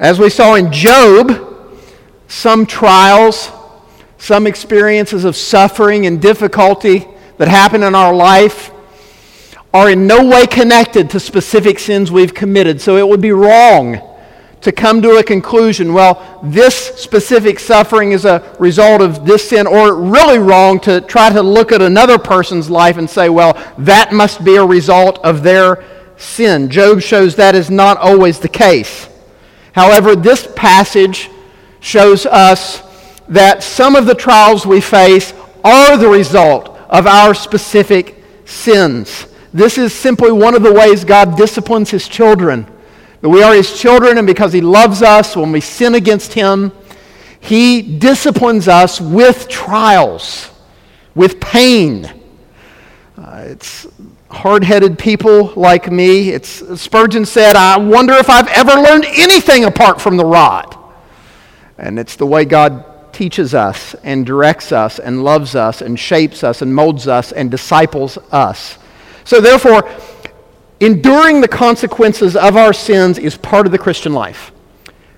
[0.00, 1.76] As we saw in Job,
[2.26, 3.50] some trials,
[4.16, 8.70] some experiences of suffering and difficulty that happen in our life
[9.74, 12.80] are in no way connected to specific sins we've committed.
[12.80, 14.00] So it would be wrong
[14.62, 19.66] to come to a conclusion, well, this specific suffering is a result of this sin,
[19.66, 24.14] or really wrong to try to look at another person's life and say, well, that
[24.14, 25.84] must be a result of their
[26.16, 26.70] sin.
[26.70, 29.09] Job shows that is not always the case.
[29.80, 31.30] However, this passage
[31.80, 32.82] shows us
[33.28, 35.32] that some of the trials we face
[35.64, 39.26] are the result of our specific sins.
[39.54, 42.66] This is simply one of the ways God disciplines his children.
[43.22, 46.72] That we are his children, and because he loves us, when we sin against him,
[47.40, 50.50] he disciplines us with trials,
[51.14, 52.04] with pain.
[53.16, 53.86] Uh, it's
[54.30, 56.30] hard headed people like me.
[56.30, 60.76] It's, Spurgeon said, I wonder if I've ever learned anything apart from the rod.
[61.78, 66.44] And it's the way God teaches us and directs us and loves us and shapes
[66.44, 68.78] us and molds us and disciples us.
[69.24, 69.90] So, therefore,
[70.78, 74.52] enduring the consequences of our sins is part of the Christian life.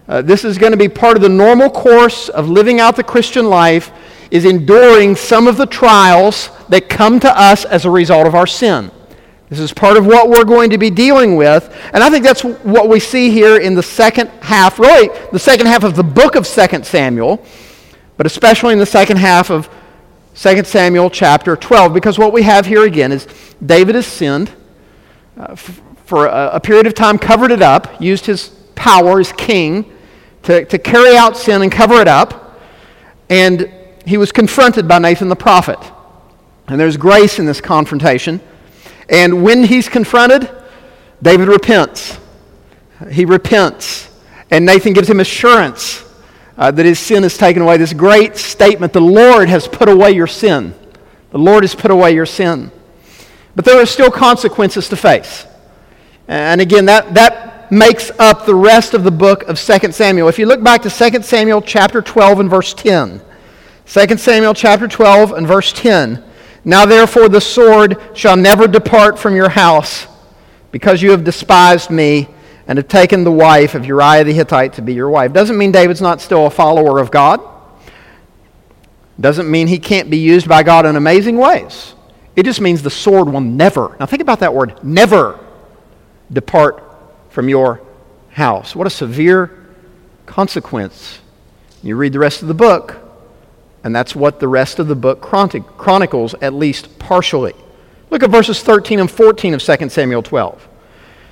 [0.09, 3.05] Uh, this is going to be part of the normal course of living out the
[3.05, 3.93] Christian life
[4.31, 8.47] is enduring some of the trials that come to us as a result of our
[8.47, 8.91] sin.
[9.53, 11.77] This is part of what we're going to be dealing with.
[11.93, 15.67] And I think that's what we see here in the second half, really, the second
[15.67, 17.45] half of the book of 2 Samuel,
[18.17, 19.69] but especially in the second half of
[20.37, 23.29] 2 Samuel chapter 12, because what we have here again is
[23.63, 24.51] David has sinned
[25.37, 29.33] uh, f- for a, a, period of time, covered it up, used his power as
[29.33, 29.93] king
[30.45, 32.59] to, to carry out sin and cover it up.
[33.29, 33.71] And
[34.07, 35.79] he was confronted by Nathan the prophet.
[36.69, 38.41] And there's grace in this confrontation.
[39.13, 40.51] And when he's confronted,
[41.23, 42.19] David repents.
[43.11, 44.09] He repents.
[44.51, 46.05] And Nathan gives him assurance
[46.57, 47.77] uh, that his sin is taken away.
[47.77, 50.75] This great statement the Lord has put away your sin.
[51.31, 52.73] The Lord has put away your sin.
[53.55, 55.47] But there are still consequences to face.
[56.27, 60.29] And again, that, that makes up the rest of the book of 2 Samuel.
[60.29, 63.21] If you look back to 2 Samuel chapter 12 and verse 10,
[63.87, 66.23] 2 Samuel chapter 12 and verse 10,
[66.65, 70.07] now therefore the sword shall never depart from your house,
[70.71, 72.29] because you have despised me
[72.67, 75.33] and have taken the wife of Uriah the Hittite to be your wife.
[75.33, 77.41] Doesn't mean David's not still a follower of God.
[79.21, 81.95] Doesn't mean he can't be used by God in amazing ways.
[82.35, 85.39] It just means the sword will never, now think about that word, never
[86.33, 86.83] depart
[87.29, 87.83] from your
[88.31, 88.75] house.
[88.75, 89.67] What a severe
[90.25, 91.19] consequence.
[91.83, 92.97] You read the rest of the book,
[93.85, 97.55] and that's what the rest of the book chronicles, at least partially.
[98.11, 100.69] Look at verses 13 and 14 of 2 Samuel 12.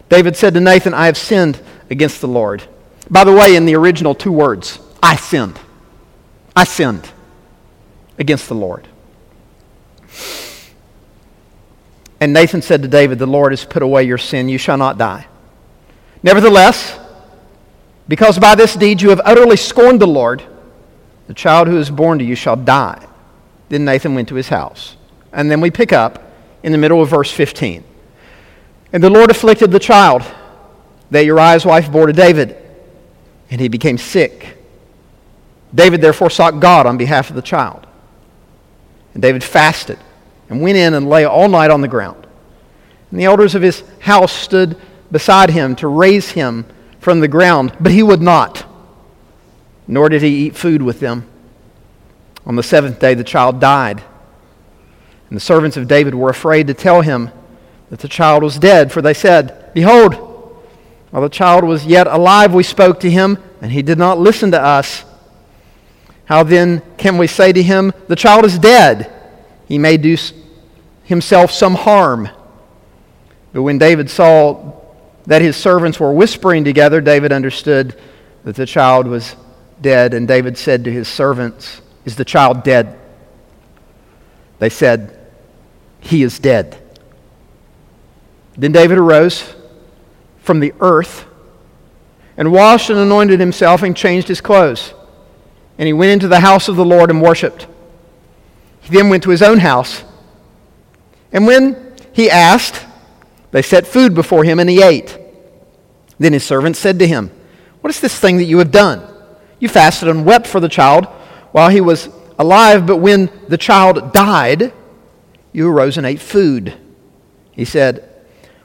[0.08, 2.64] David said to Nathan, I have sinned against the Lord.
[3.08, 5.58] By the way, in the original, two words I sinned.
[6.56, 7.08] I sinned
[8.18, 8.88] against the Lord.
[12.20, 14.48] And Nathan said to David, The Lord has put away your sin.
[14.48, 15.26] You shall not die.
[16.22, 16.98] Nevertheless,
[18.08, 20.42] because by this deed you have utterly scorned the Lord,
[21.30, 23.06] the child who is born to you shall die.
[23.68, 24.96] Then Nathan went to his house.
[25.32, 26.32] And then we pick up
[26.64, 27.84] in the middle of verse 15.
[28.92, 30.24] And the Lord afflicted the child
[31.12, 32.56] that Uriah's wife bore to David,
[33.48, 34.58] and he became sick.
[35.72, 37.86] David therefore sought God on behalf of the child.
[39.14, 40.00] And David fasted
[40.48, 42.26] and went in and lay all night on the ground.
[43.12, 44.76] And the elders of his house stood
[45.12, 46.66] beside him to raise him
[46.98, 48.66] from the ground, but he would not
[49.90, 51.26] nor did he eat food with them.
[52.46, 54.02] On the seventh day, the child died.
[55.28, 57.30] And the servants of David were afraid to tell him
[57.90, 60.14] that the child was dead, for they said, Behold,
[61.10, 64.52] while the child was yet alive, we spoke to him, and he did not listen
[64.52, 65.04] to us.
[66.26, 69.12] How then can we say to him, The child is dead?
[69.66, 70.16] He may do
[71.02, 72.28] himself some harm.
[73.52, 74.72] But when David saw
[75.26, 77.98] that his servants were whispering together, David understood
[78.44, 79.34] that the child was
[79.80, 82.98] dead, and David said to his servants, Is the child dead?
[84.58, 85.18] They said,
[86.00, 86.76] He is dead.
[88.56, 89.54] Then David arose
[90.38, 91.26] from the earth
[92.36, 94.94] and washed and anointed himself and changed his clothes.
[95.78, 97.66] And he went into the house of the Lord and worshiped.
[98.80, 100.04] He then went to his own house.
[101.32, 102.84] And when he asked,
[103.50, 105.18] they set food before him and he ate.
[106.18, 107.30] Then his servants said to him,
[107.80, 109.09] What is this thing that you have done?
[109.60, 111.04] You fasted and wept for the child
[111.52, 112.08] while he was
[112.38, 114.72] alive, but when the child died,
[115.52, 116.74] you arose and ate food.
[117.52, 118.08] He said,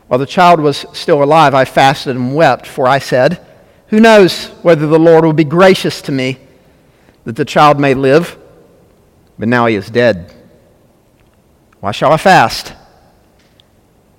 [0.07, 3.45] While the child was still alive, I fasted and wept, for I said,
[3.87, 6.39] Who knows whether the Lord will be gracious to me
[7.25, 8.37] that the child may live?
[9.37, 10.33] But now he is dead.
[11.81, 12.73] Why shall I fast?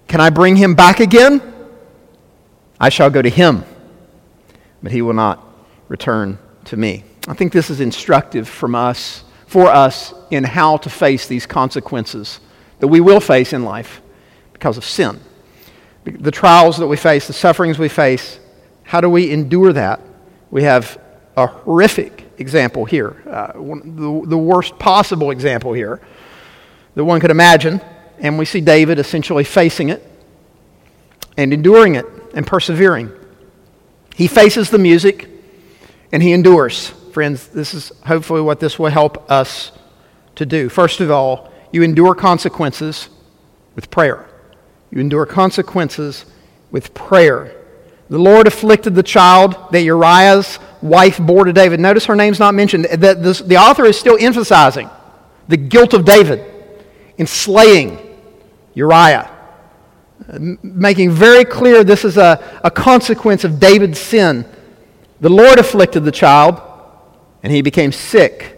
[0.09, 1.41] Can I bring him back again?
[2.79, 3.65] I shall go to him,
[4.83, 5.43] but he will not
[5.89, 7.05] return to me.
[7.29, 12.41] I think this is instructive from us, for us in how to face these consequences
[12.79, 14.01] that we will face in life
[14.53, 15.21] because of sin.
[16.05, 18.39] The trials that we face, the sufferings we face,
[18.85, 20.01] how do we endure that?
[20.51, 21.01] We have
[21.37, 26.01] a horrific example here, uh, the, the worst possible example here
[26.95, 27.81] that one could imagine.
[28.19, 30.03] And we see David essentially facing it
[31.37, 33.13] and enduring it and persevering.
[34.15, 35.29] He faces the music
[36.13, 36.89] and he endures.
[37.13, 39.73] Friends, this is hopefully what this will help us
[40.35, 40.69] to do.
[40.69, 43.09] First of all, you endure consequences
[43.75, 44.29] with prayer.
[44.91, 46.27] You endure consequences
[46.71, 47.55] with prayer.
[48.09, 51.81] The Lord afflicted the child that Uriah's wife bore to David.
[51.81, 52.85] Notice her name's not mentioned.
[52.85, 54.89] The, the, the author is still emphasizing
[55.49, 56.45] the guilt of David
[57.19, 57.99] in slaying
[58.75, 59.31] Uriah,
[60.63, 64.45] making very clear this is a, a consequence of David's sin.
[65.21, 66.61] The Lord afflicted the child,
[67.43, 68.53] and he became sick.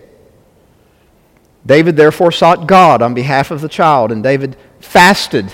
[1.65, 5.53] David therefore sought God on behalf of the child, and David fasted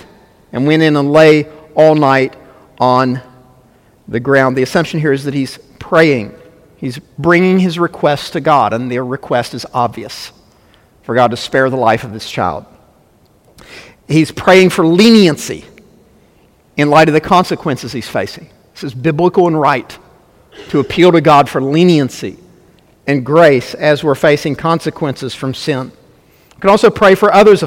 [0.51, 2.35] and went in and lay all night
[2.79, 3.21] on
[4.07, 4.55] the ground.
[4.55, 6.33] The assumption here is that he's praying.
[6.77, 10.31] He's bringing his request to God, and the request is obvious
[11.03, 12.65] for God to spare the life of this child.
[14.07, 15.65] He's praying for leniency
[16.77, 18.49] in light of the consequences he's facing.
[18.73, 19.97] This is biblical and right
[20.69, 22.37] to appeal to God for leniency
[23.07, 25.91] and grace as we're facing consequences from sin.
[26.55, 27.63] We can also pray for others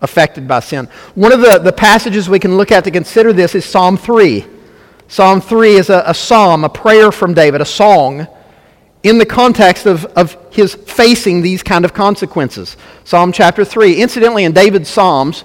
[0.00, 0.86] affected by sin.
[1.14, 4.46] One of the, the passages we can look at to consider this is Psalm 3.
[5.08, 8.26] Psalm 3 is a, a psalm, a prayer from David, a song
[9.02, 12.76] in the context of, of his facing these kind of consequences.
[13.04, 13.94] Psalm chapter 3.
[13.94, 15.44] Incidentally, in David's Psalms,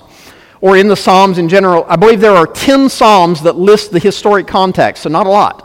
[0.59, 3.99] or in the Psalms in general, I believe there are 10 Psalms that list the
[3.99, 5.62] historic context, so not a lot.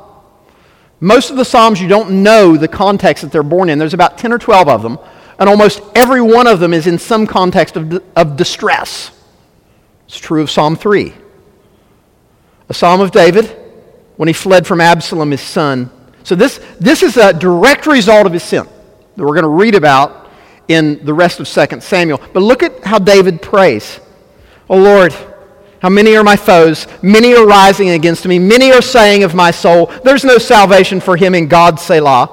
[1.00, 3.79] Most of the Psalms you don't know the context that they're born in.
[3.79, 4.99] There's about 10 or 12 of them,
[5.39, 9.12] and almost every one of them is in some context of, of distress.
[10.06, 11.15] It's true of Psalm 3.
[12.71, 13.47] A psalm of David,
[14.17, 15.91] when he fled from Absalom, his son.
[16.25, 18.67] So, this, this is a direct result of his sin
[19.17, 20.29] that we're going to read about
[20.69, 22.21] in the rest of 2 Samuel.
[22.33, 24.00] But look at how David prays.
[24.71, 25.15] Oh Lord,
[25.80, 26.86] how many are my foes?
[27.02, 28.38] Many are rising against me.
[28.38, 32.30] Many are saying of my soul, There's no salvation for him in God, Selah.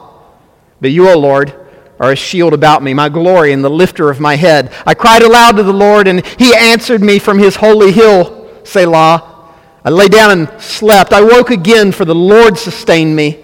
[0.81, 1.53] But you, O Lord,
[1.99, 4.73] are a shield about me, my glory and the lifter of my head.
[4.85, 9.31] I cried aloud to the Lord, and he answered me from his holy hill, Selah.
[9.83, 11.13] I lay down and slept.
[11.13, 13.43] I woke again, for the Lord sustained me.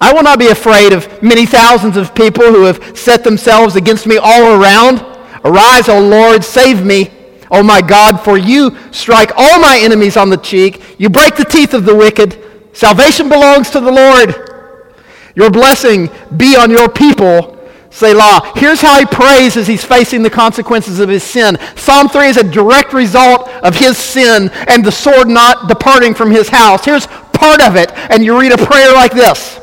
[0.00, 4.06] I will not be afraid of many thousands of people who have set themselves against
[4.06, 5.00] me all around.
[5.44, 7.10] Arise, O Lord, save me.
[7.52, 10.82] O my God, for you strike all my enemies on the cheek.
[10.98, 12.38] You break the teeth of the wicked.
[12.72, 14.94] Salvation belongs to the Lord.
[15.36, 17.52] Your blessing be on your people
[17.92, 18.52] Selah.
[18.56, 21.58] Here's how he prays as he's facing the consequences of his sin.
[21.76, 26.30] Psalm 3 is a direct result of his sin and the sword not departing from
[26.30, 26.86] his house.
[26.86, 29.60] Here's part of it, and you read a prayer like this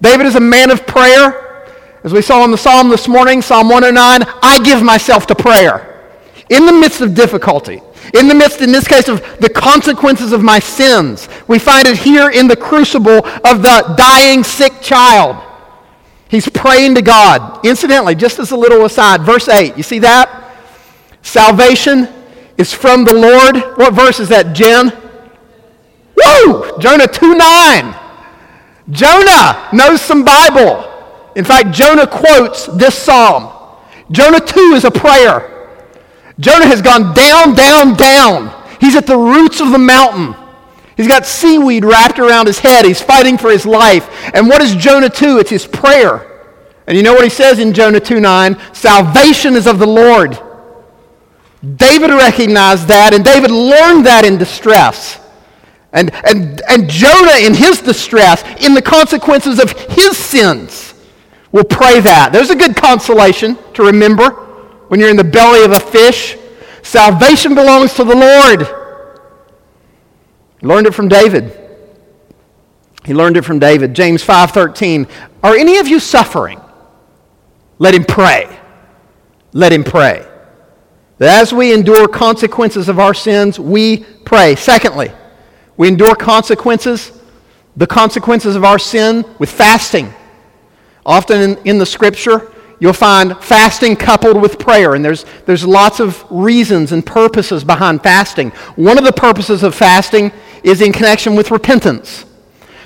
[0.00, 1.38] David is a man of prayer.
[2.02, 5.91] As we saw in the psalm this morning, Psalm 109, I give myself to prayer.
[6.52, 7.80] In the midst of difficulty,
[8.12, 11.96] in the midst, in this case, of the consequences of my sins, we find it
[11.96, 15.42] here in the crucible of the dying, sick child.
[16.28, 17.64] He's praying to God.
[17.64, 20.54] Incidentally, just as a little aside, verse 8, you see that?
[21.22, 22.06] Salvation
[22.58, 23.56] is from the Lord.
[23.78, 24.92] What verse is that, Jen?
[26.16, 26.78] Woo!
[26.78, 27.94] Jonah 2 9.
[28.90, 30.86] Jonah knows some Bible.
[31.34, 33.50] In fact, Jonah quotes this psalm.
[34.10, 35.51] Jonah 2 is a prayer.
[36.40, 38.62] Jonah has gone down, down, down.
[38.80, 40.34] He's at the roots of the mountain.
[40.96, 42.84] He's got seaweed wrapped around his head.
[42.84, 44.08] He's fighting for his life.
[44.34, 45.38] And what is Jonah 2?
[45.38, 46.28] It's his prayer.
[46.86, 48.56] And you know what he says in Jonah 2 9?
[48.72, 50.38] Salvation is of the Lord.
[51.76, 55.20] David recognized that, and David learned that in distress.
[55.92, 60.94] And, and, and Jonah, in his distress, in the consequences of his sins,
[61.52, 62.32] will pray that.
[62.32, 64.41] There's a good consolation to remember
[64.92, 66.36] when you're in the belly of a fish.
[66.82, 68.68] Salvation belongs to the Lord.
[70.60, 71.58] Learned it from David.
[73.06, 73.94] He learned it from David.
[73.94, 75.06] James 5:13.
[75.42, 76.60] Are any of you suffering?
[77.78, 78.46] Let him pray.
[79.54, 80.26] Let him pray.
[81.16, 84.56] That as we endure consequences of our sins, we pray.
[84.56, 85.10] Secondly,
[85.78, 87.12] we endure consequences
[87.78, 90.12] the consequences of our sin with fasting.
[91.06, 92.51] Often in, in the scripture,
[92.82, 98.02] you'll find fasting coupled with prayer, and there's, there's lots of reasons and purposes behind
[98.02, 98.50] fasting.
[98.74, 100.32] One of the purposes of fasting
[100.64, 102.24] is in connection with repentance.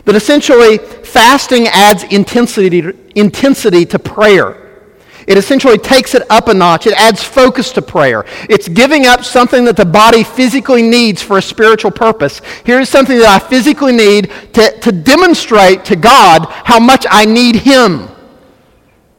[0.05, 4.85] But essentially, fasting adds intensity to, intensity to prayer.
[5.27, 6.87] It essentially takes it up a notch.
[6.87, 8.27] It adds focus to prayer.
[8.51, 12.43] It's giving up something that the body physically needs for a spiritual purpose.
[12.65, 17.57] Here's something that I physically need to, to demonstrate to God how much I need
[17.57, 18.11] Him.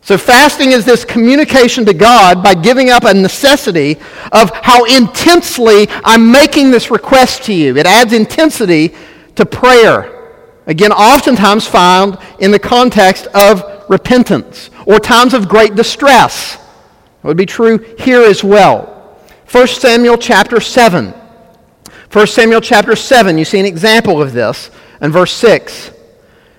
[0.07, 3.97] So, fasting is this communication to God by giving up a necessity
[4.31, 7.75] of how intensely I'm making this request to you.
[7.75, 8.95] It adds intensity
[9.35, 10.39] to prayer.
[10.65, 16.55] Again, oftentimes found in the context of repentance or times of great distress.
[16.55, 19.19] That would be true here as well.
[19.51, 21.13] 1 Samuel chapter 7.
[22.13, 24.71] 1 Samuel chapter 7, you see an example of this
[25.01, 25.91] in verse 6.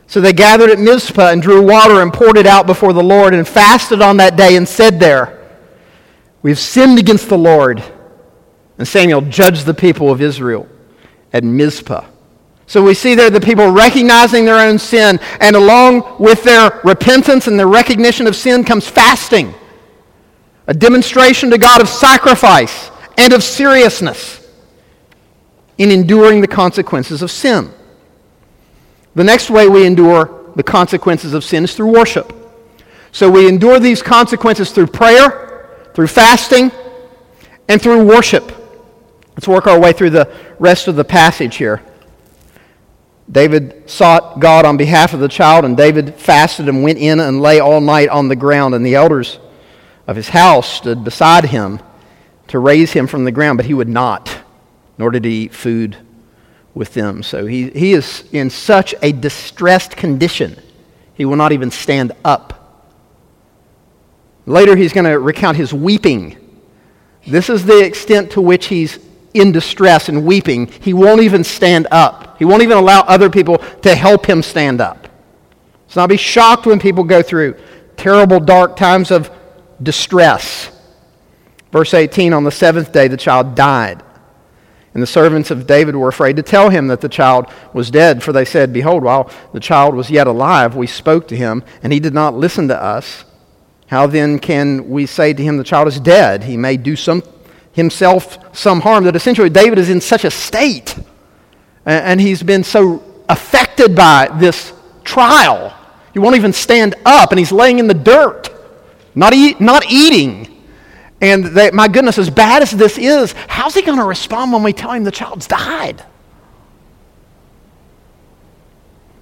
[0.08, 3.34] So they gathered at Mizpah and drew water and poured it out before the Lord
[3.34, 5.34] and fasted on that day and said there,
[6.40, 7.82] We've sinned against the Lord.
[8.78, 10.66] And Samuel judged the people of Israel
[11.32, 12.06] at Mizpah.
[12.66, 17.46] So we see there the people recognizing their own sin, and along with their repentance
[17.46, 19.52] and their recognition of sin comes fasting,
[20.66, 24.46] a demonstration to God of sacrifice and of seriousness
[25.76, 27.72] in enduring the consequences of sin.
[29.18, 32.32] The next way we endure the consequences of sin is through worship.
[33.10, 36.70] So we endure these consequences through prayer, through fasting,
[37.66, 38.52] and through worship.
[39.34, 41.82] Let's work our way through the rest of the passage here.
[43.28, 47.42] David sought God on behalf of the child, and David fasted and went in and
[47.42, 48.72] lay all night on the ground.
[48.72, 49.40] And the elders
[50.06, 51.80] of his house stood beside him
[52.46, 54.32] to raise him from the ground, but he would not,
[54.96, 55.96] nor did he eat food
[56.74, 57.22] with them.
[57.22, 60.60] So he, he is in such a distressed condition,
[61.14, 62.54] he will not even stand up.
[64.46, 66.38] Later, he's going to recount his weeping.
[67.26, 68.98] This is the extent to which he's
[69.34, 72.38] in distress and weeping, he won't even stand up.
[72.38, 75.08] He won't even allow other people to help him stand up.
[75.88, 77.56] So I'll be shocked when people go through
[77.96, 79.30] terrible, dark times of
[79.82, 80.70] distress.
[81.72, 84.02] Verse 18 On the seventh day, the child died.
[84.98, 88.20] And the servants of David were afraid to tell him that the child was dead,
[88.20, 91.92] for they said, Behold, while the child was yet alive, we spoke to him, and
[91.92, 93.24] he did not listen to us.
[93.86, 96.42] How then can we say to him, The child is dead?
[96.42, 97.22] He may do some,
[97.70, 100.98] himself some harm, that essentially David is in such a state
[101.86, 104.72] and he's been so affected by this
[105.04, 105.72] trial.
[106.12, 108.50] He won't even stand up and he's laying in the dirt,
[109.14, 110.57] not, eat, not eating.
[111.20, 114.62] And they, my goodness, as bad as this is, how's he going to respond when
[114.62, 116.04] we tell him the child's died?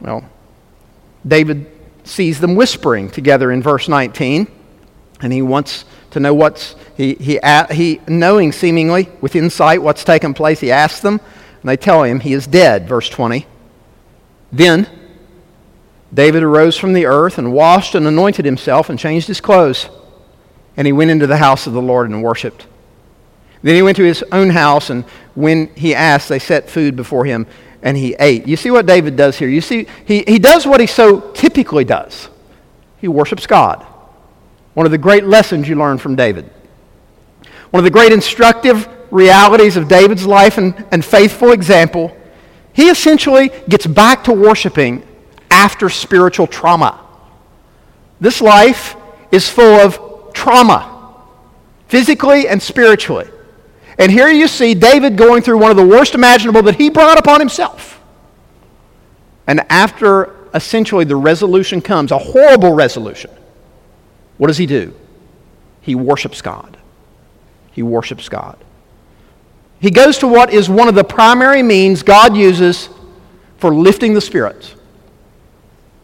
[0.00, 0.28] Well,
[1.26, 1.70] David
[2.04, 4.46] sees them whispering together in verse 19,
[5.20, 7.40] and he wants to know what's, he, he,
[7.72, 11.18] he, knowing seemingly with insight what's taken place, he asks them,
[11.60, 12.86] and they tell him he is dead.
[12.86, 13.46] Verse 20.
[14.52, 14.88] Then
[16.12, 19.88] David arose from the earth and washed and anointed himself and changed his clothes.
[20.76, 22.66] And he went into the house of the Lord and worshiped.
[23.62, 25.04] Then he went to his own house, and
[25.34, 27.46] when he asked, they set food before him,
[27.82, 28.46] and he ate.
[28.46, 29.48] You see what David does here?
[29.48, 32.28] You see, he, he does what he so typically does
[32.98, 33.82] he worships God.
[34.74, 36.50] One of the great lessons you learn from David.
[37.70, 42.16] One of the great instructive realities of David's life and, and faithful example,
[42.72, 45.06] he essentially gets back to worshiping
[45.50, 47.00] after spiritual trauma.
[48.20, 48.96] This life
[49.30, 49.98] is full of
[50.36, 51.16] trauma,
[51.88, 53.28] physically and spiritually.
[53.98, 57.18] And here you see David going through one of the worst imaginable that he brought
[57.18, 58.00] upon himself.
[59.46, 63.30] And after essentially the resolution comes, a horrible resolution,
[64.36, 64.94] what does he do?
[65.80, 66.76] He worships God.
[67.72, 68.58] He worships God.
[69.80, 72.90] He goes to what is one of the primary means God uses
[73.56, 74.74] for lifting the spirits,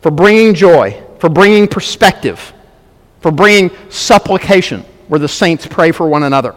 [0.00, 2.52] for bringing joy, for bringing perspective,
[3.22, 6.54] for bringing supplication, where the saints pray for one another.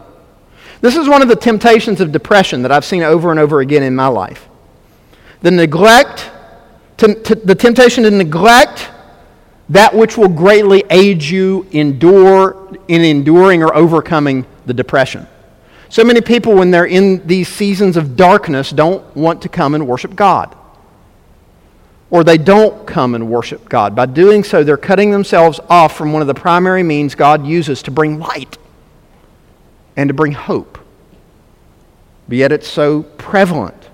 [0.80, 3.82] This is one of the temptations of depression that I've seen over and over again
[3.82, 4.48] in my life.
[5.40, 6.30] The neglect,
[6.98, 8.90] to, to, the temptation to neglect
[9.68, 15.26] that which will greatly aid you endure in enduring or overcoming the depression.
[15.88, 19.86] So many people, when they're in these seasons of darkness, don't want to come and
[19.86, 20.55] worship God.
[22.10, 23.96] Or they don't come and worship God.
[23.96, 27.82] By doing so, they're cutting themselves off from one of the primary means God uses
[27.82, 28.58] to bring light
[29.96, 30.78] and to bring hope.
[32.28, 33.88] But yet it's so prevalent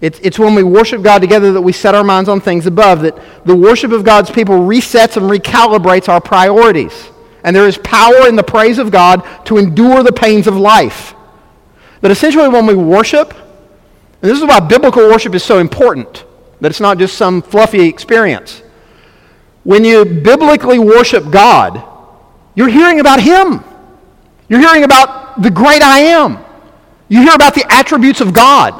[0.00, 3.02] It's, it's when we worship God together that we set our minds on things above,
[3.02, 7.10] that the worship of God's people resets and recalibrates our priorities.
[7.44, 11.14] And there is power in the praise of God to endure the pains of life.
[12.00, 16.24] That essentially, when we worship, and this is why biblical worship is so important,
[16.60, 18.62] that it's not just some fluffy experience.
[19.64, 21.82] When you biblically worship God,
[22.54, 23.64] you're hearing about Him.
[24.48, 26.44] You're hearing about the great I am.
[27.08, 28.72] You hear about the attributes of God.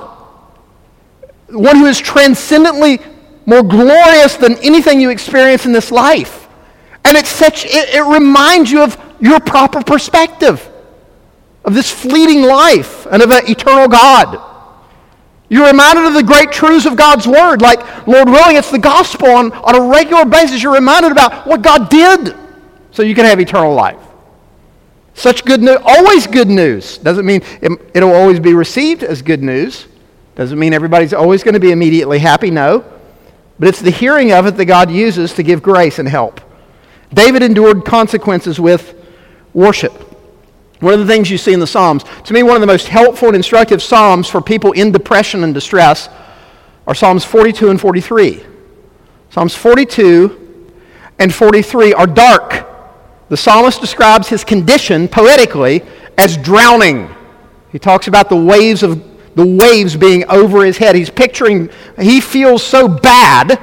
[1.49, 3.01] One who is transcendently
[3.47, 6.49] more glorious than anything you experience in this life.
[7.05, 10.69] And it's such, it, it reminds you of your proper perspective
[11.65, 14.50] of this fleeting life and of an eternal God.
[15.51, 17.61] You're reminded of the great truths of God's Word.
[17.61, 20.63] Like, Lord willing, it's the gospel on, on a regular basis.
[20.63, 22.37] You're reminded about what God did
[22.93, 23.99] so you can have eternal life.
[25.15, 26.99] Such good news, always good news.
[26.99, 29.87] Doesn't mean it, will always be received as good news.
[30.37, 32.53] Doesn't mean everybody's always going to be immediately happy.
[32.53, 32.85] No.
[33.59, 36.41] But it's the hearing of it that God uses to give grace and help.
[37.13, 38.95] David endured consequences with
[39.53, 39.93] worship.
[40.81, 42.89] One of the things you see in the Psalms, to me, one of the most
[42.89, 46.09] helpful and instructive Psalms for people in depression and distress
[46.87, 48.43] are Psalms 42 and 43.
[49.29, 50.73] Psalms 42
[51.19, 52.67] and 43 are dark.
[53.29, 55.83] The psalmist describes his condition poetically
[56.19, 57.09] as drowning.
[57.71, 59.05] He talks about the waves of
[59.37, 60.97] the waves being over his head.
[60.97, 63.63] He's picturing he feels so bad,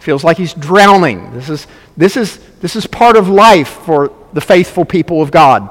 [0.00, 1.32] feels like he's drowning.
[1.32, 5.70] This is this is this is part of life for the faithful people of God.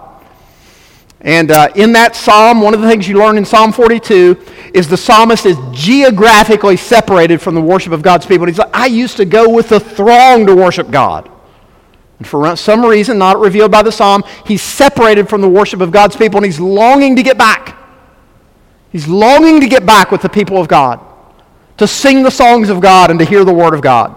[1.27, 4.41] And uh, in that psalm, one of the things you learn in Psalm 42
[4.73, 8.45] is the psalmist is geographically separated from the worship of God's people.
[8.45, 11.29] And he's like, I used to go with the throng to worship God.
[12.19, 15.91] And for some reason, not revealed by the psalm, he's separated from the worship of
[15.91, 17.77] God's people and he's longing to get back.
[18.89, 21.01] He's longing to get back with the people of God,
[21.75, 24.15] to sing the songs of God and to hear the word of God.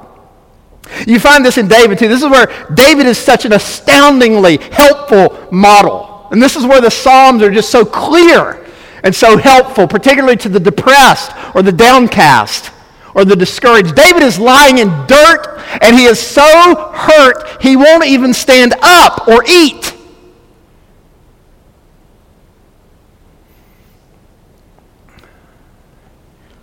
[1.08, 2.06] You find this in David too.
[2.06, 6.09] This is where David is such an astoundingly helpful model.
[6.30, 8.64] And this is where the Psalms are just so clear
[9.02, 12.70] and so helpful, particularly to the depressed or the downcast
[13.14, 13.94] or the discouraged.
[13.94, 19.26] David is lying in dirt and he is so hurt he won't even stand up
[19.26, 19.94] or eat.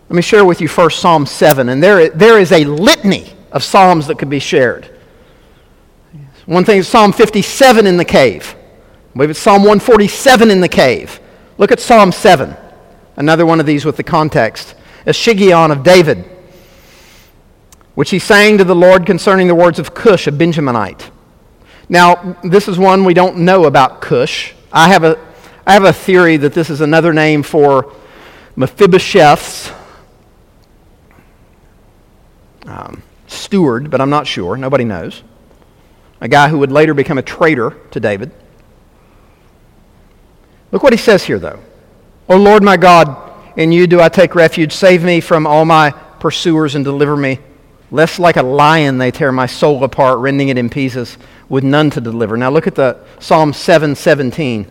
[0.10, 3.62] Let me share with you first Psalm 7, and there, there is a litany of
[3.62, 4.90] Psalms that could be shared.
[6.46, 8.56] One thing is Psalm 57 in the cave.
[9.18, 11.20] We have Psalm 147 in the cave.
[11.58, 12.56] Look at Psalm 7,
[13.16, 14.76] another one of these with the context.
[15.08, 16.24] A Shigion of David,
[17.96, 21.10] which he sang to the Lord concerning the words of Cush, a Benjaminite.
[21.90, 24.54] Now, this is one we don't know about Cush.
[24.72, 25.18] I have a,
[25.66, 27.96] I have a theory that this is another name for
[28.56, 29.72] Mephibosheth's
[32.68, 34.58] um, steward, but I'm not sure.
[34.58, 35.24] Nobody knows.
[36.22, 38.32] A guy who would later become a traitor to David.
[40.72, 41.60] Look what he says here, though.
[42.30, 44.74] O Lord my God, in you do I take refuge.
[44.74, 47.40] Save me from all my pursuers and deliver me.
[47.90, 51.90] Lest like a lion they tear my soul apart, rending it in pieces, with none
[51.92, 52.36] to deliver.
[52.36, 54.70] Now look at the Psalm 717.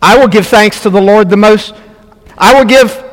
[0.00, 1.74] I will give thanks to the Lord the most.
[2.38, 3.04] I will give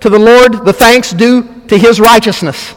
[0.00, 2.74] to the Lord the thanks due to his righteousness.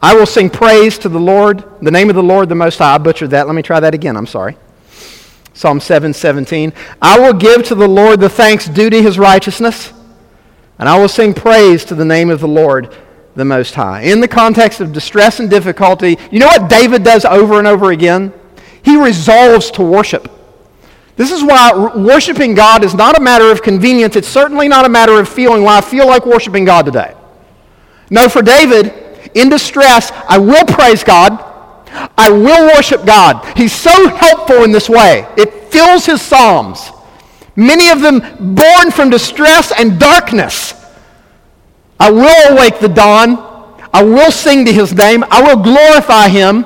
[0.00, 2.94] I will sing praise to the Lord, the name of the Lord the Most High.
[2.94, 3.46] I butchered that.
[3.46, 4.16] Let me try that again.
[4.16, 4.56] I'm sorry.
[5.58, 6.72] Psalm 7 17.
[7.02, 9.92] I will give to the Lord the thanks due to his righteousness,
[10.78, 12.94] and I will sing praise to the name of the Lord
[13.34, 14.02] the Most High.
[14.02, 17.90] In the context of distress and difficulty, you know what David does over and over
[17.90, 18.32] again?
[18.84, 20.30] He resolves to worship.
[21.16, 24.14] This is why worshiping God is not a matter of convenience.
[24.14, 27.16] It's certainly not a matter of feeling why I feel like worshiping God today.
[28.10, 28.94] No, for David,
[29.34, 31.47] in distress, I will praise God.
[31.90, 33.56] I will worship God.
[33.56, 35.26] He's so helpful in this way.
[35.36, 36.90] It fills his Psalms,
[37.56, 38.20] many of them
[38.54, 40.74] born from distress and darkness.
[42.00, 43.38] I will awake the dawn.
[43.92, 45.24] I will sing to his name.
[45.30, 46.64] I will glorify him.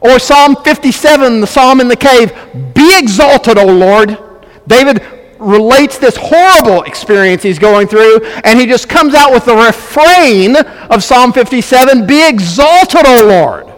[0.00, 2.32] Or Psalm 57, the psalm in the cave
[2.74, 4.18] Be exalted, O Lord.
[4.66, 5.02] David
[5.38, 10.56] relates this horrible experience he's going through, and he just comes out with the refrain
[10.56, 13.75] of Psalm 57 Be exalted, O Lord.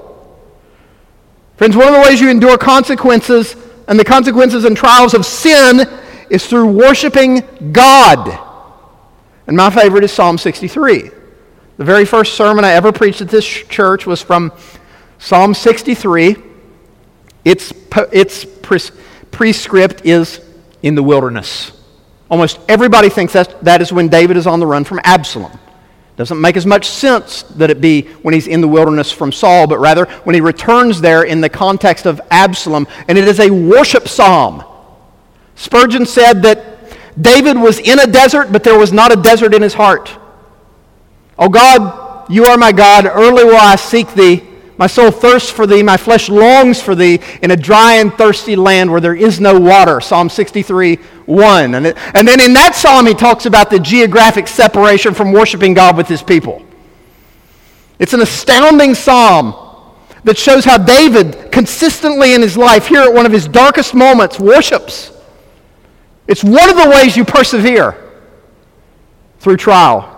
[1.59, 3.57] Friends, one of the ways you endure consequences
[3.89, 5.89] and the consequences and trials of sin
[6.31, 7.43] is through worshiping
[7.73, 8.39] God.
[9.49, 11.11] And my favorite is Psalm 63.
[11.79, 14.53] The very first sermon I ever preached at this church was from
[15.19, 16.37] Psalm 63.
[17.45, 17.73] Its,
[18.13, 18.45] its
[19.33, 20.41] prescript is
[20.85, 21.73] in the wilderness.
[22.31, 25.59] Almost everybody thinks that, that is when David is on the run from Absalom.
[26.19, 29.69] Doesn't make as much sense that it be when he's in the wilderness from Saul,
[29.69, 32.89] but rather when he returns there in the context of Absalom.
[33.07, 34.65] And it is a worship psalm.
[35.55, 39.63] Spurgeon said that David was in a desert, but there was not a desert in
[39.63, 40.11] his heart.
[41.39, 43.07] Oh God, you are my God.
[43.07, 44.48] Early will I seek thee.
[44.79, 45.83] My soul thirsts for thee.
[45.83, 49.59] My flesh longs for thee in a dry and thirsty land where there is no
[49.59, 50.01] water.
[50.01, 51.75] Psalm 63 1.
[51.75, 55.75] And, it, and then in that psalm, he talks about the geographic separation from worshiping
[55.75, 56.65] God with his people.
[57.99, 59.55] It's an astounding psalm
[60.23, 64.39] that shows how David consistently in his life, here at one of his darkest moments,
[64.39, 65.13] worships.
[66.29, 67.97] It's one of the ways you persevere
[69.41, 70.15] through trial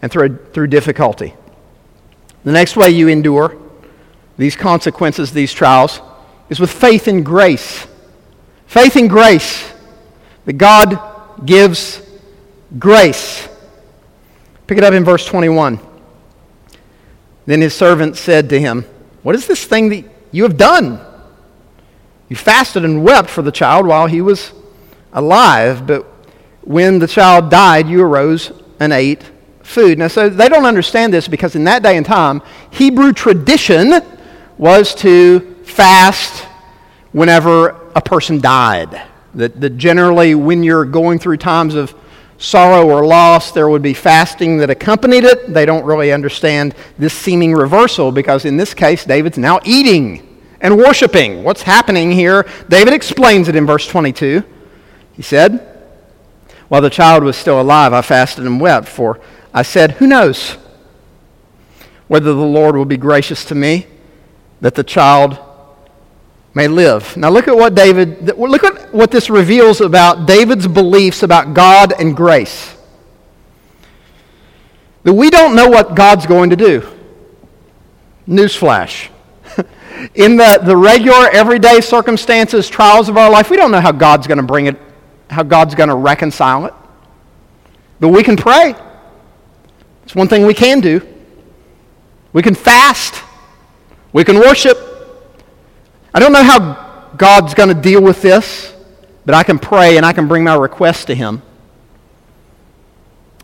[0.00, 1.34] and through, through difficulty.
[2.44, 3.63] The next way you endure
[4.36, 6.00] these consequences, these trials,
[6.48, 7.86] is with faith and grace.
[8.66, 9.72] Faith and grace.
[10.44, 10.98] That God
[11.44, 12.02] gives
[12.78, 13.48] grace.
[14.66, 15.78] Pick it up in verse 21.
[17.46, 18.84] Then his servant said to him,
[19.22, 21.00] What is this thing that you have done?
[22.28, 24.52] You fasted and wept for the child while he was
[25.12, 26.04] alive, but
[26.62, 29.22] when the child died, you arose and ate
[29.62, 29.98] food.
[29.98, 34.02] Now, so they don't understand this because in that day and time, Hebrew tradition
[34.58, 36.46] was to fast
[37.12, 39.02] whenever a person died.
[39.34, 41.94] That, that generally, when you're going through times of
[42.38, 45.52] sorrow or loss, there would be fasting that accompanied it.
[45.52, 50.76] They don't really understand this seeming reversal because in this case, David's now eating and
[50.76, 51.42] worshiping.
[51.42, 52.46] What's happening here?
[52.68, 54.42] David explains it in verse 22.
[55.12, 55.84] He said,
[56.68, 59.20] While the child was still alive, I fasted and wept, for
[59.52, 60.56] I said, Who knows
[62.06, 63.86] whether the Lord will be gracious to me
[64.64, 65.38] that the child
[66.54, 67.18] may live.
[67.18, 71.92] Now look at what David look at what this reveals about David's beliefs about God
[72.00, 72.74] and grace.
[75.02, 76.82] That we don't know what God's going to do.
[78.26, 79.10] Newsflash.
[80.14, 84.26] In the, the regular, everyday circumstances, trials of our life, we don't know how God's
[84.26, 84.78] going to bring it,
[85.28, 86.72] how God's going to reconcile it.
[88.00, 88.74] But we can pray.
[90.04, 91.06] It's one thing we can do.
[92.32, 93.23] We can fast.
[94.14, 94.78] We can worship.
[96.14, 98.72] I don't know how God's going to deal with this,
[99.26, 101.42] but I can pray and I can bring my request to Him.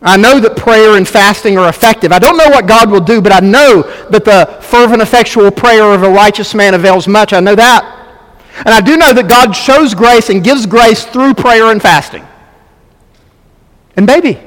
[0.01, 2.13] I know that prayer and fasting are effective.
[2.13, 5.93] I don't know what God will do, but I know that the fervent, effectual prayer
[5.93, 7.33] of a righteous man avails much.
[7.33, 7.97] I know that.
[8.65, 12.25] And I do know that God shows grace and gives grace through prayer and fasting.
[13.97, 14.39] And baby,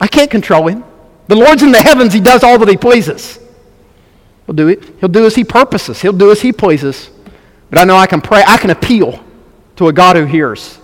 [0.00, 0.84] I can't control him.
[1.26, 3.40] The Lord's in the heavens, he does all that he pleases.
[4.48, 4.82] He'll do it.
[4.98, 6.00] He'll do as he purposes.
[6.00, 7.10] He'll do as he pleases.
[7.68, 8.42] But I know I can pray.
[8.46, 9.22] I can appeal
[9.76, 10.78] to a God who hears.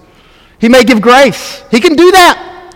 [0.58, 1.64] He may give grace.
[1.70, 2.74] He can do that.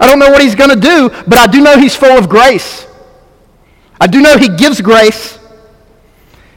[0.00, 2.26] I don't know what he's going to do, but I do know he's full of
[2.26, 2.86] grace.
[4.00, 5.38] I do know he gives grace.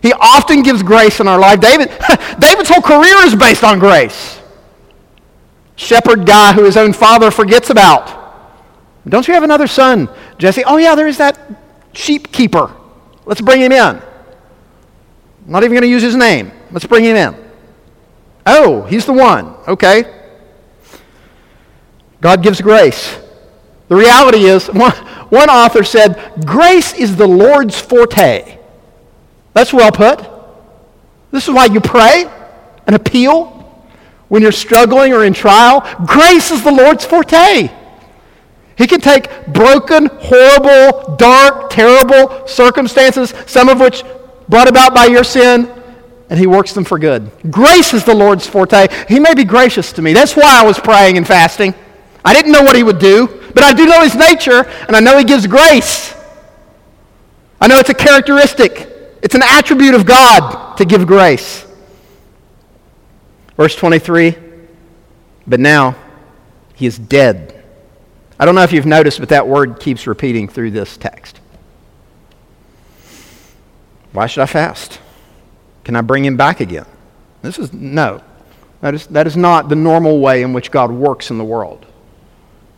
[0.01, 1.59] He often gives grace in our life.
[1.59, 1.89] David,
[2.39, 4.39] David's whole career is based on grace.
[5.75, 8.19] Shepherd guy who his own father forgets about.
[9.05, 10.63] Don't you have another son, Jesse?
[10.63, 11.37] Oh, yeah, there is that
[11.91, 12.73] sheep keeper.
[13.25, 13.79] Let's bring him in.
[13.81, 14.01] I'm
[15.45, 16.51] not even going to use his name.
[16.71, 17.51] Let's bring him in.
[18.45, 19.55] Oh, he's the one.
[19.67, 20.03] Okay.
[22.19, 23.17] God gives grace.
[23.88, 24.93] The reality is, one,
[25.29, 28.57] one author said, grace is the Lord's forte.
[29.53, 30.27] That's well put.
[31.31, 32.25] This is why you pray
[32.88, 33.45] and appeal
[34.27, 35.81] when you're struggling or in trial.
[36.05, 37.69] Grace is the Lord's forte.
[38.77, 44.03] He can take broken, horrible, dark, terrible circumstances, some of which
[44.47, 45.71] brought about by your sin,
[46.29, 47.29] and he works them for good.
[47.49, 48.88] Grace is the Lord's forte.
[49.07, 50.13] He may be gracious to me.
[50.13, 51.75] That's why I was praying and fasting.
[52.23, 54.99] I didn't know what he would do, but I do know his nature, and I
[54.99, 56.15] know he gives grace.
[57.60, 58.88] I know it's a characteristic,
[59.21, 61.65] it's an attribute of God to give grace.
[63.57, 64.36] Verse 23
[65.45, 65.95] But now
[66.73, 67.61] he is dead
[68.41, 71.39] I don't know if you've noticed, but that word keeps repeating through this text.
[74.13, 74.99] Why should I fast?
[75.84, 76.88] Can I bring him back again?
[77.43, 78.23] This is no.
[78.82, 81.86] That is, that is not the normal way in which God works in the world.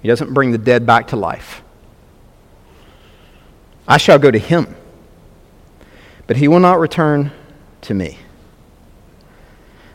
[0.02, 1.63] He doesn't bring the dead back to life.
[3.88, 4.76] I shall go to him,
[6.28, 7.32] but he will not return
[7.84, 8.19] to me.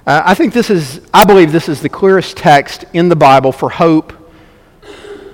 [0.06, 3.52] Uh, I think this is, I believe this is the clearest text in the Bible
[3.52, 4.14] for hope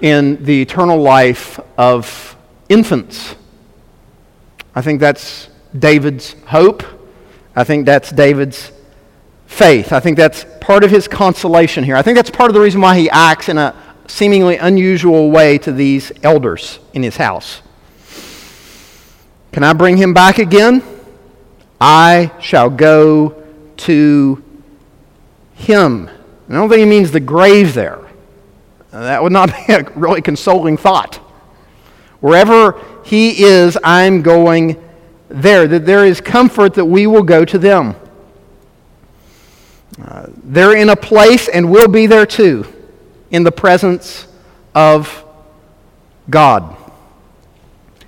[0.00, 2.36] in the eternal life of
[2.68, 3.34] infants.
[4.74, 6.82] I think that's David's hope.
[7.56, 8.72] I think that's David's
[9.46, 9.92] faith.
[9.92, 11.96] I think that's part of his consolation here.
[11.96, 13.74] I think that's part of the reason why he acts in a
[14.06, 17.62] seemingly unusual way to these elders in his house.
[19.52, 20.82] Can I bring him back again?
[21.80, 23.44] I shall go
[23.78, 24.42] to
[25.54, 26.10] him.
[26.48, 28.03] I don't think he means the grave there.
[28.94, 31.16] That would not be a really consoling thought.
[32.20, 34.82] Wherever he is, I'm going
[35.28, 35.66] there.
[35.66, 37.96] That there is comfort that we will go to them.
[40.02, 42.66] Uh, they're in a place and will be there too,
[43.30, 44.26] in the presence
[44.74, 45.24] of
[46.30, 46.76] God.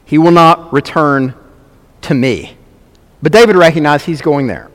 [0.04, 1.34] He will not return
[2.02, 2.56] to me.
[3.22, 4.70] But David recognized he's going there.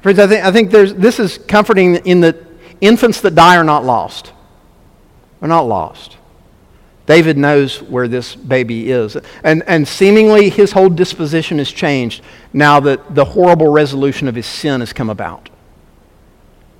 [0.00, 2.36] Friends, I think, I think there's, this is comforting in that
[2.80, 4.32] infants that die are not lost.
[5.40, 6.16] They're not lost.
[7.08, 9.16] David knows where this baby is.
[9.42, 12.22] And, and seemingly his whole disposition has changed
[12.52, 15.48] now that the horrible resolution of his sin has come about.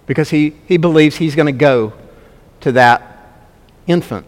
[0.05, 1.94] Because he, he believes he's going to go
[2.61, 3.31] to that
[3.87, 4.27] infant.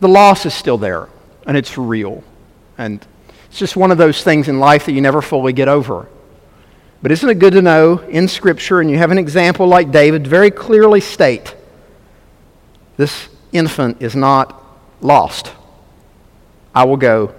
[0.00, 1.08] The loss is still there,
[1.46, 2.22] and it's real.
[2.76, 3.04] And
[3.48, 6.06] it's just one of those things in life that you never fully get over.
[7.00, 10.26] But isn't it good to know in Scripture, and you have an example like David,
[10.26, 11.54] very clearly state
[13.00, 14.62] this infant is not
[15.00, 15.52] lost.
[16.74, 17.34] I will go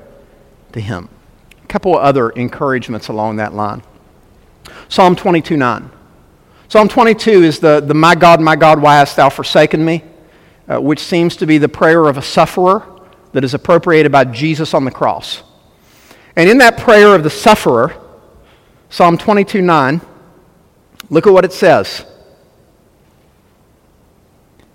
[0.74, 1.08] to him.
[1.64, 3.84] A couple of other encouragements along that line.
[4.90, 5.92] Psalm 22 9.
[6.68, 10.04] Psalm 22 is the, the My God, my God, why hast thou forsaken me?
[10.68, 12.84] Uh, which seems to be the prayer of a sufferer
[13.34, 15.44] that is appropriated by Jesus on the cross.
[16.36, 17.96] And in that prayer of the sufferer,
[18.90, 20.02] Psalm 22 9,
[21.12, 22.06] look at what it says.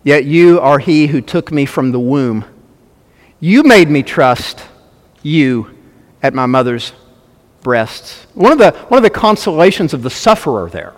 [0.07, 2.45] Yet you are he who took me from the womb.
[3.41, 4.63] You made me trust
[5.25, 5.77] you
[6.23, 6.93] at my mother's
[7.65, 8.25] breasts.
[8.35, 10.95] One of the, one of the consolations of the sufferer there,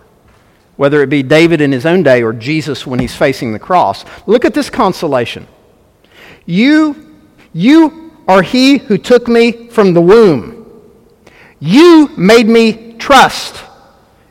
[0.77, 4.05] whether it be David in his own day or Jesus when he's facing the cross,
[4.27, 5.47] look at this consolation.
[6.45, 7.17] You,
[7.55, 10.67] you are he who took me from the womb.
[11.61, 13.65] You made me trust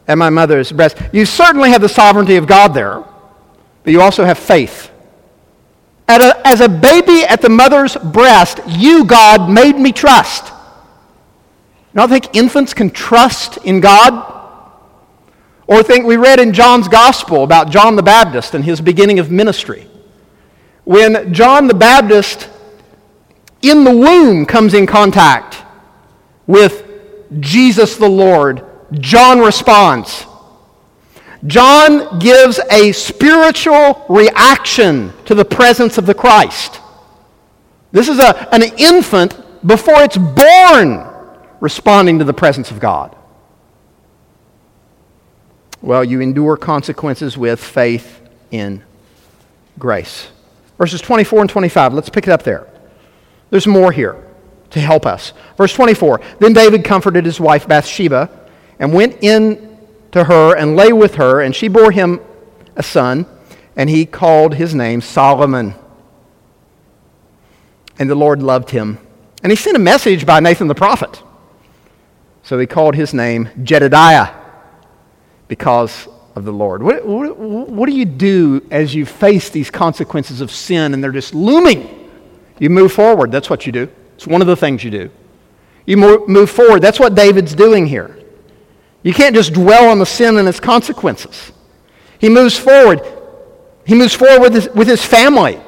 [0.07, 1.01] at my mother's breast.
[1.11, 3.03] You certainly have the sovereignty of God there
[3.87, 4.91] but you also have faith.
[6.09, 10.47] A, as a baby at the mother's breast, you, God, made me trust.
[10.47, 14.11] You don't think infants can trust in God?
[15.67, 19.31] Or think we read in John's gospel about John the Baptist and his beginning of
[19.31, 19.87] ministry.
[20.83, 22.49] When John the Baptist
[23.61, 25.63] in the womb comes in contact
[26.45, 26.83] with
[27.39, 30.25] Jesus the Lord, John responds,
[31.47, 36.81] John gives a spiritual reaction to the presence of the Christ.
[37.91, 41.07] This is a, an infant before it's born
[41.61, 43.15] responding to the presence of God.
[45.81, 48.83] Well, you endure consequences with faith in
[49.79, 50.27] grace.
[50.77, 52.67] Verses 24 and 25, let's pick it up there.
[53.49, 54.23] There's more here
[54.71, 55.33] to help us.
[55.55, 58.29] Verse 24 Then David comforted his wife Bathsheba
[58.79, 59.66] and went in
[60.17, 62.19] to her and lay with her, and she bore him
[62.75, 63.25] a son,
[63.75, 65.73] and he called his name Solomon.
[67.99, 68.99] And the Lord loved him.
[69.43, 71.21] And he sent a message by Nathan the prophet.
[72.43, 74.33] So he called his name Jedediah
[75.47, 76.83] because of the Lord.
[76.83, 81.11] What, what, what, do you do as you face these consequences of sin and they're
[81.11, 82.09] just looming?
[82.59, 83.31] You move forward.
[83.31, 83.89] That's what you do.
[84.15, 85.09] It's one of the things you do.
[85.85, 86.81] You move forward.
[86.81, 88.16] That's what David's doing here.
[89.03, 91.51] You can't just dwell on the sin and its consequences.
[92.19, 93.01] He moves forward.
[93.85, 95.59] He moves forward with his, with his family.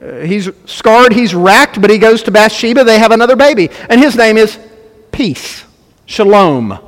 [0.00, 2.84] Uh, he's scarred, he's racked, but he goes to Bathsheba.
[2.84, 3.70] They have another baby.
[3.88, 4.58] And his name is
[5.12, 5.64] Peace,
[6.06, 6.78] Shalom.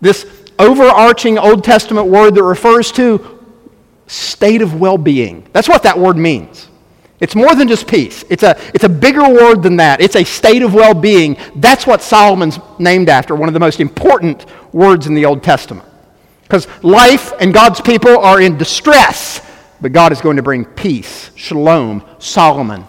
[0.00, 0.26] This
[0.58, 3.44] overarching Old Testament word that refers to
[4.06, 5.48] state of well being.
[5.52, 6.68] That's what that word means.
[7.18, 8.24] It's more than just peace.
[8.28, 10.00] It's a, it's a bigger word than that.
[10.00, 11.36] It's a state of well being.
[11.56, 15.88] That's what Solomon's named after, one of the most important words in the Old Testament.
[16.42, 19.40] Because life and God's people are in distress,
[19.80, 22.84] but God is going to bring peace, shalom, Solomon.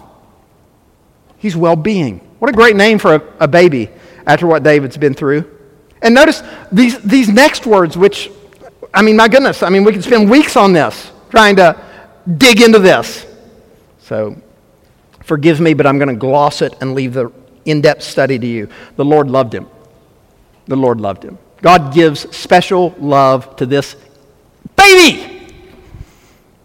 [1.38, 2.18] He's well being.
[2.38, 3.90] What a great name for a, a baby
[4.26, 5.50] after what David's been through.
[6.02, 8.30] And notice these, these next words, which,
[8.92, 11.80] I mean, my goodness, I mean, we could spend weeks on this trying to
[12.36, 13.26] dig into this.
[14.08, 14.40] So
[15.22, 17.30] forgive me, but I'm going to gloss it and leave the
[17.66, 18.70] in depth study to you.
[18.96, 19.68] The Lord loved him.
[20.64, 21.36] The Lord loved him.
[21.60, 23.96] God gives special love to this
[24.76, 25.52] baby.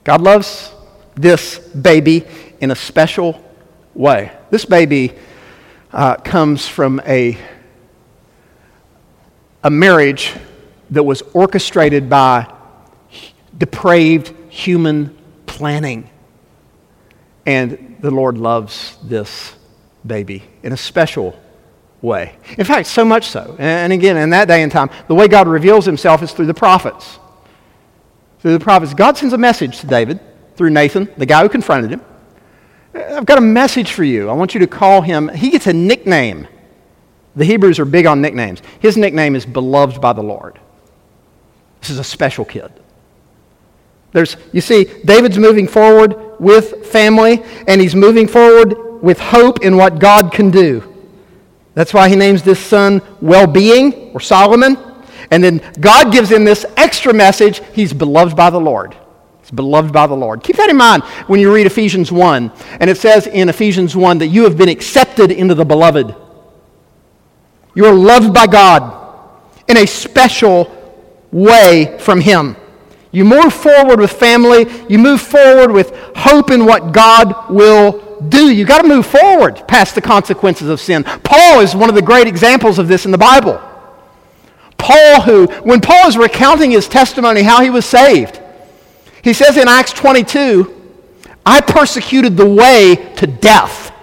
[0.06, 0.71] God loves
[1.15, 2.23] this baby
[2.62, 3.43] in a special
[3.93, 4.32] way.
[4.49, 5.12] This baby
[5.91, 7.38] uh, comes from a,
[9.63, 10.32] a marriage
[10.91, 12.49] that was orchestrated by
[13.58, 16.10] depraved human planning.
[17.45, 19.56] And the Lord loves this
[20.06, 21.38] baby in a special
[22.01, 22.36] way.
[22.58, 23.56] In fact, so much so.
[23.60, 26.53] And again, in that day and time, the way God reveals himself is through the
[26.53, 27.19] prophets.
[28.39, 28.93] Through the prophets.
[28.93, 30.19] God sends a message to David
[30.56, 32.01] through Nathan, the guy who confronted him.
[32.93, 34.29] I've got a message for you.
[34.29, 35.29] I want you to call him.
[35.29, 36.47] He gets a nickname.
[37.36, 38.62] The Hebrews are big on nicknames.
[38.79, 40.60] His nickname is Beloved by the Lord.
[41.79, 42.71] This is a special kid.
[44.12, 49.77] There's, you see, David's moving forward with family, and he's moving forward with hope in
[49.77, 50.93] what God can do.
[51.73, 54.77] That's why he names this son Well Being, or Solomon.
[55.32, 58.95] And then God gives him this extra message he's beloved by the Lord.
[59.41, 60.43] He's beloved by the Lord.
[60.43, 62.51] Keep that in mind when you read Ephesians 1.
[62.79, 66.15] And it says in Ephesians 1 that you have been accepted into the beloved.
[67.75, 68.99] You are loved by God
[69.67, 70.71] in a special
[71.32, 72.56] way from Him.
[73.13, 78.52] You move forward with family, you move forward with hope in what God will do.
[78.52, 81.04] You've got to move forward past the consequences of sin.
[81.04, 83.62] Paul is one of the great examples of this in the Bible.
[84.80, 88.41] Paul, who, when Paul is recounting his testimony, how he was saved,
[89.23, 90.82] he says in Acts 22,
[91.45, 93.93] I persecuted the way to death.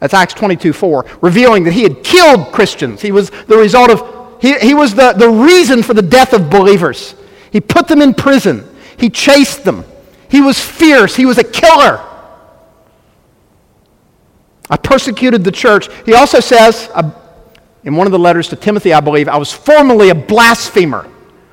[0.00, 3.00] That's Acts 22 4, revealing that he had killed Christians.
[3.00, 6.50] He was the result of, he, he was the, the reason for the death of
[6.50, 7.14] believers.
[7.54, 9.86] He put them in prison, he chased them.
[10.28, 12.04] He was fierce, he was a killer.
[14.68, 15.88] I persecuted the church.
[16.04, 17.10] He also says, uh,
[17.84, 21.08] in one of the letters to Timothy, I believe, I was formerly a blasphemer.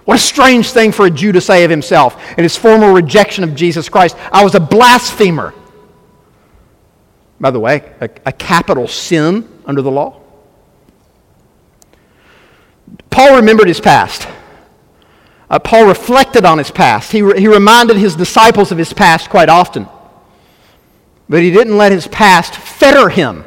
[0.05, 3.45] What a strange thing for a Jew to say of himself in his former rejection
[3.45, 4.17] of Jesus Christ.
[4.31, 5.53] I was a blasphemer
[7.41, 10.21] by the way, a, a capital sin under the law.
[13.09, 14.27] Paul remembered his past.
[15.51, 17.11] Uh, Paul reflected on his past.
[17.11, 19.85] He, re- he reminded his disciples of his past quite often.
[21.27, 23.43] But he didn't let his past fetter him.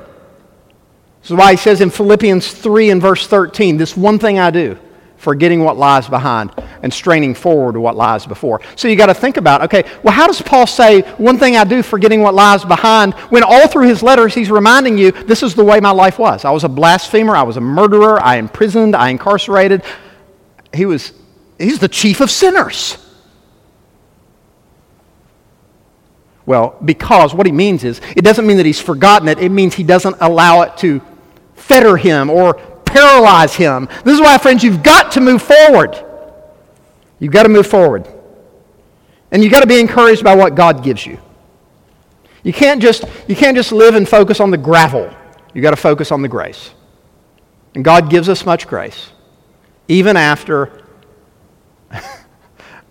[1.23, 4.51] This is why he says in Philippians 3 and verse 13, This one thing I
[4.51, 4.79] do,
[5.17, 8.61] forgetting what lies behind and straining forward to what lies before.
[8.77, 11.65] So you got to think about, okay, well, how does Paul say, one thing I
[11.65, 15.55] do, forgetting what lies behind, when all through his letters he's reminding you, this is
[15.55, 16.45] the way my life was.
[16.45, 19.83] I was a blasphemer, I was a murderer, I imprisoned, I incarcerated.
[20.75, 21.15] He was,
[21.59, 22.99] he's the chief of sinners.
[26.47, 29.75] Well, because what he means is, it doesn't mean that he's forgotten it, it means
[29.75, 31.01] he doesn't allow it to
[31.55, 33.89] fetter him or paralyze him.
[34.05, 36.05] This is why, friends, you've got to move forward.
[37.19, 38.07] You've got to move forward.
[39.31, 41.19] And you've got to be encouraged by what God gives you.
[42.43, 45.13] You can't just, you can't just live and focus on the gravel.
[45.55, 46.71] You've got to focus on the grace.
[47.75, 49.11] And God gives us much grace,
[49.89, 50.84] even after,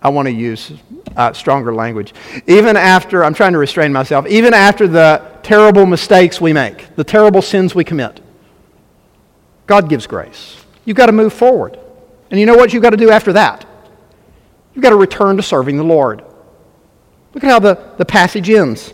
[0.04, 0.70] I want to use
[1.16, 2.12] uh, stronger language,
[2.46, 7.04] even after, I'm trying to restrain myself, even after the terrible mistakes we make, the
[7.04, 8.20] terrible sins we commit.
[9.66, 10.62] God gives grace.
[10.84, 11.78] You've got to move forward.
[12.30, 13.66] And you know what you've got to do after that?
[14.74, 16.22] You've got to return to serving the Lord.
[17.32, 18.92] Look at how the, the passage ends.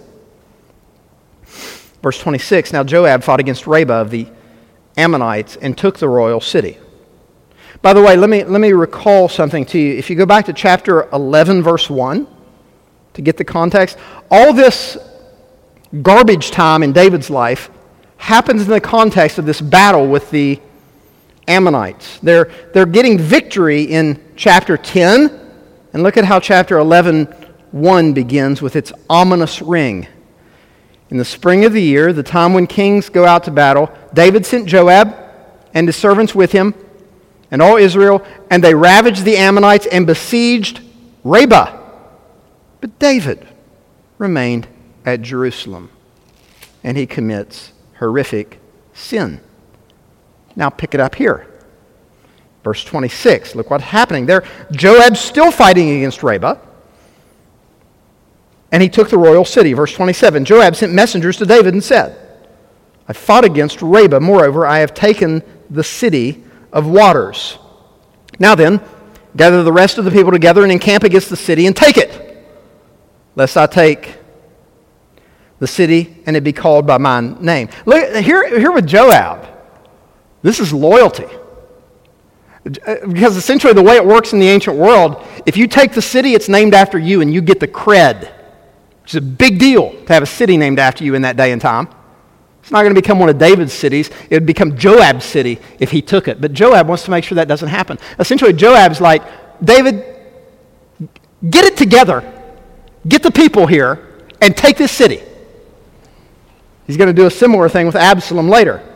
[2.02, 4.28] Verse 26 Now Joab fought against Rabbah of the
[4.96, 6.78] Ammonites and took the royal city.
[7.82, 9.94] By the way, let me, let me recall something to you.
[9.94, 12.26] If you go back to chapter 11, verse 1,
[13.14, 13.96] to get the context,
[14.30, 14.98] all this
[16.02, 17.70] garbage time in David's life
[18.18, 20.60] happens in the context of this battle with the
[21.48, 22.18] Ammonites.
[22.18, 25.40] They're, they're getting victory in chapter 10.
[25.94, 27.24] And look at how chapter 11,
[27.72, 30.06] 1 begins with its ominous ring.
[31.08, 34.44] In the spring of the year, the time when kings go out to battle, David
[34.44, 35.16] sent Joab
[35.72, 36.74] and his servants with him
[37.50, 40.80] and all Israel, and they ravaged the Ammonites and besieged
[41.24, 41.78] Rabbah.
[42.80, 43.46] But David
[44.18, 44.68] remained
[45.04, 45.90] at Jerusalem,
[46.84, 48.58] and he commits horrific
[48.92, 49.40] sin.
[50.56, 51.46] Now pick it up here.
[52.62, 53.54] Verse 26.
[53.54, 54.44] Look what's happening there.
[54.70, 56.56] Joab's still fighting against Rabbah.
[58.72, 59.72] And he took the royal city.
[59.72, 60.44] Verse 27.
[60.44, 62.16] Joab sent messengers to David and said,
[63.08, 64.20] I fought against Rabbah.
[64.20, 67.58] Moreover, I have taken the city of waters.
[68.38, 68.80] Now then,
[69.36, 72.44] gather the rest of the people together and encamp against the city and take it,
[73.36, 74.16] lest I take
[75.58, 77.68] the city and it be called by my name.
[77.86, 79.46] Look, here, here with Joab,
[80.42, 81.26] this is loyalty.
[82.62, 86.34] Because essentially, the way it works in the ancient world, if you take the city,
[86.34, 88.30] it's named after you and you get the cred,
[89.06, 91.60] is a big deal to have a city named after you in that day and
[91.60, 91.88] time.
[92.62, 94.10] It's not going to become one of David's cities.
[94.28, 96.40] It would become Joab's city if he took it.
[96.40, 97.98] But Joab wants to make sure that doesn't happen.
[98.18, 99.22] Essentially, Joab's like,
[99.64, 100.04] David,
[101.48, 102.36] get it together
[103.06, 104.06] get the people here
[104.40, 105.22] and take this city.
[106.86, 108.86] He's going to do a similar thing with Absalom later.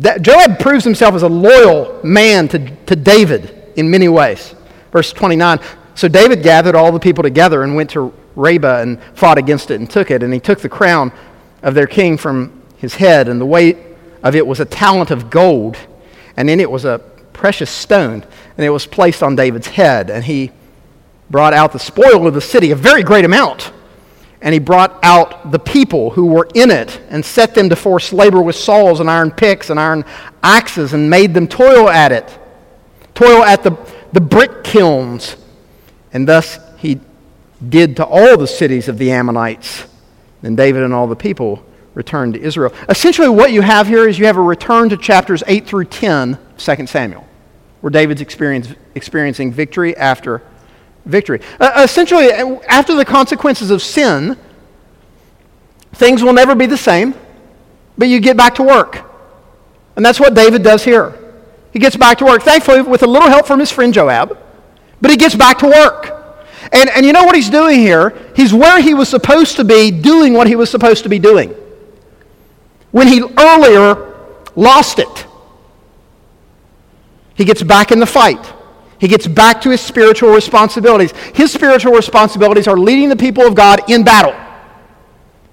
[0.00, 4.54] That Joab proves himself as a loyal man to, to David in many ways.
[4.90, 5.60] Verse 29
[5.94, 9.78] So David gathered all the people together and went to Rabbah and fought against it
[9.78, 10.22] and took it.
[10.22, 11.12] And he took the crown
[11.64, 13.78] of their king from his head, and the weight
[14.22, 15.76] of it was a talent of gold,
[16.36, 16.98] and in it was a
[17.32, 18.24] precious stone,
[18.56, 20.10] and it was placed on David's head.
[20.10, 20.52] And he
[21.30, 23.72] brought out the spoil of the city, a very great amount.
[24.40, 28.12] And he brought out the people who were in it and set them to forced
[28.12, 30.04] labor with saws and iron picks and iron
[30.42, 32.38] axes and made them toil at it,
[33.14, 33.74] toil at the,
[34.12, 35.36] the brick kilns.
[36.12, 37.00] And thus he
[37.66, 39.86] did to all the cities of the Ammonites.
[40.44, 41.64] Then David and all the people
[41.94, 42.70] returned to Israel.
[42.90, 46.38] Essentially, what you have here is you have a return to chapters 8 through 10,
[46.58, 47.26] 2 Samuel,
[47.80, 50.42] where David's experiencing victory after
[51.06, 51.40] victory.
[51.58, 54.36] Uh, essentially, after the consequences of sin,
[55.94, 57.14] things will never be the same,
[57.96, 59.10] but you get back to work.
[59.96, 61.18] And that's what David does here.
[61.72, 64.36] He gets back to work, thankfully, with a little help from his friend Joab,
[65.00, 66.23] but he gets back to work.
[66.72, 68.16] And, and you know what he's doing here?
[68.34, 71.54] He's where he was supposed to be doing what he was supposed to be doing.
[72.90, 74.14] When he earlier
[74.54, 75.26] lost it,
[77.34, 78.52] he gets back in the fight.
[78.98, 81.12] He gets back to his spiritual responsibilities.
[81.34, 84.34] His spiritual responsibilities are leading the people of God in battle.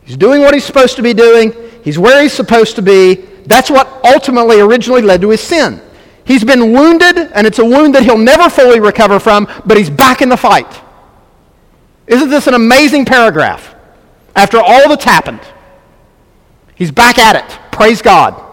[0.04, 1.54] He's doing what he's supposed to be doing,
[1.84, 3.16] he's where he's supposed to be.
[3.46, 5.82] That's what ultimately originally led to his sin.
[6.24, 9.90] He's been wounded, and it's a wound that he'll never fully recover from, but he's
[9.90, 10.82] back in the fight.
[12.08, 13.76] Isn't this an amazing paragraph?
[14.36, 15.42] After all that's happened,
[16.76, 17.60] he's back at it.
[17.72, 18.50] Praise God.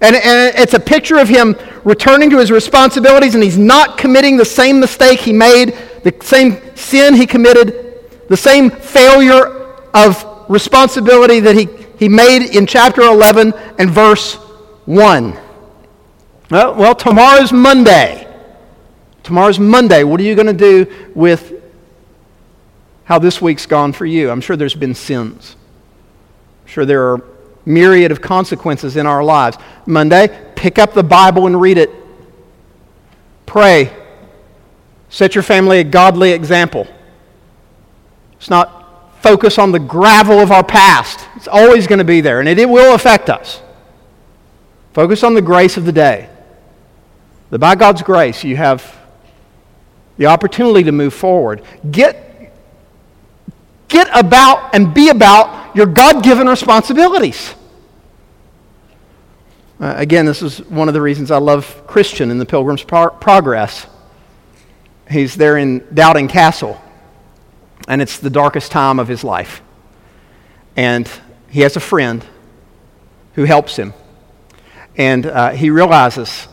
[0.00, 4.36] And, and it's a picture of him returning to his responsibilities, and he's not committing
[4.36, 9.46] the same mistake he made, the same sin he committed, the same failure
[9.94, 11.68] of responsibility that he,
[11.98, 14.34] he made in chapter 11 and verse
[14.84, 15.38] 1.
[16.50, 18.28] Well, well, tomorrow's Monday.
[19.22, 20.04] Tomorrow's Monday.
[20.04, 21.63] What are you going to do with
[23.04, 24.30] how this week's gone for you?
[24.30, 25.56] I'm sure there's been sins.
[26.62, 27.24] I'm sure there are
[27.66, 29.56] myriad of consequences in our lives.
[29.86, 31.90] Monday, pick up the Bible and read it.
[33.46, 33.94] Pray.
[35.08, 36.86] Set your family a godly example.
[38.36, 41.26] It's not focus on the gravel of our past.
[41.36, 43.62] It's always going to be there, and it, it will affect us.
[44.92, 46.28] Focus on the grace of the day.
[47.50, 48.94] That by God's grace, you have
[50.16, 51.62] the opportunity to move forward.
[51.90, 52.33] Get,
[53.94, 57.54] get about and be about your God given responsibilities.
[59.80, 63.10] Uh, again, this is one of the reasons I love Christian in the Pilgrim's Pro-
[63.10, 63.86] Progress.
[65.08, 66.80] He's there in Doubting Castle,
[67.86, 69.62] and it's the darkest time of his life.
[70.76, 71.08] And
[71.48, 72.24] he has a friend
[73.34, 73.94] who helps him.
[74.96, 76.48] And uh, he realizes,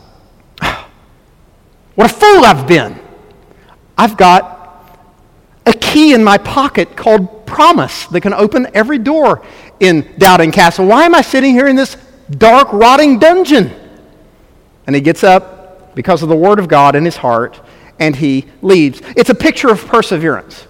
[1.94, 3.00] what a fool I've been.
[3.98, 4.61] I've got
[5.92, 9.44] key in my pocket called promise that can open every door
[9.78, 10.86] in Doubting Castle.
[10.86, 11.96] Why am I sitting here in this
[12.30, 13.70] dark, rotting dungeon?
[14.86, 17.60] And he gets up because of the Word of God in his heart
[17.98, 19.02] and he leaves.
[19.16, 20.66] It's a picture of perseverance,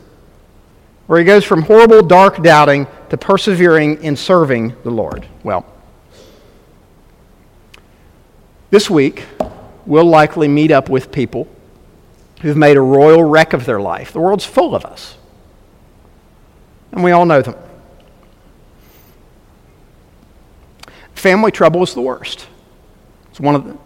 [1.07, 5.27] where he goes from horrible, dark doubting to persevering in serving the Lord.
[5.45, 5.65] Well,
[8.71, 9.25] this week,
[9.87, 11.47] we'll likely meet up with people
[12.43, 14.13] who've made a royal wreck of their life.
[14.13, 15.17] The world's full of us
[16.93, 17.57] and we all know them.
[21.15, 22.47] Family trouble is the worst.
[23.31, 23.79] It's one of the,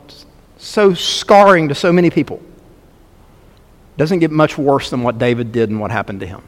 [0.58, 2.36] so scarring to so many people.
[2.38, 6.42] It doesn't get much worse than what David did and what happened to him.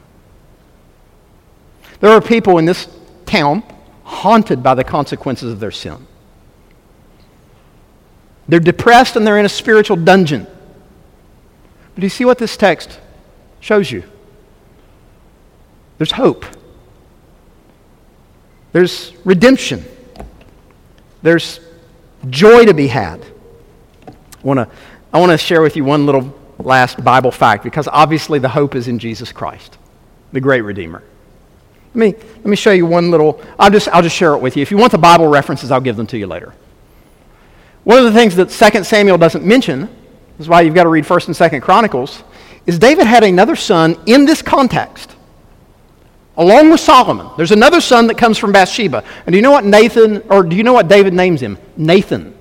[2.00, 2.88] There are people in this
[3.26, 3.62] town
[4.04, 6.06] haunted by the consequences of their sin.
[8.48, 10.46] They're depressed and they're in a spiritual dungeon.
[11.98, 13.00] But do you see what this text
[13.58, 14.04] shows you?
[15.96, 16.46] There's hope.
[18.70, 19.84] There's redemption.
[21.22, 21.58] There's
[22.30, 23.20] joy to be had.
[23.24, 24.68] I want to
[25.12, 29.00] I share with you one little last Bible fact because obviously the hope is in
[29.00, 29.76] Jesus Christ,
[30.30, 31.02] the great Redeemer.
[31.94, 34.56] Let me, let me show you one little, I'll just, I'll just share it with
[34.56, 34.62] you.
[34.62, 36.54] If you want the Bible references, I'll give them to you later.
[37.82, 39.97] One of the things that 2 Samuel doesn't mention,
[40.38, 42.22] this is why you've got to read 1st and 2nd Chronicles,
[42.64, 45.14] is David had another son in this context
[46.36, 47.28] along with Solomon.
[47.36, 49.02] There's another son that comes from Bathsheba.
[49.26, 51.58] And do you know what Nathan, or do you know what David names him?
[51.76, 52.32] Nathan.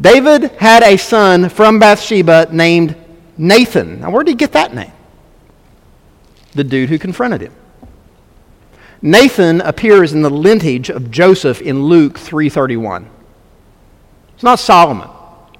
[0.00, 2.96] David had a son from Bathsheba named
[3.36, 4.00] Nathan.
[4.00, 4.92] Now, where did he get that name?
[6.54, 7.52] the dude who confronted him.
[9.02, 13.06] Nathan appears in the lineage of Joseph in Luke 3:31.
[14.34, 15.09] It's not Solomon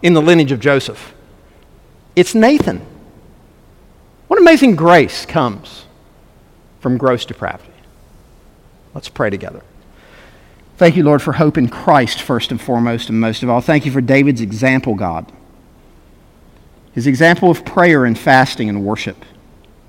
[0.03, 1.15] in the lineage of Joseph.
[2.17, 2.81] It's Nathan.
[4.29, 5.85] What amazing grace comes
[6.81, 7.73] from gross depravity.
[8.95, 9.63] Let's pray together.
[10.77, 13.61] Thank you, Lord, for hope in Christ, first and foremost, and most of all.
[13.61, 15.31] Thank you for David's example, God.
[16.93, 19.25] His example of prayer and fasting and worship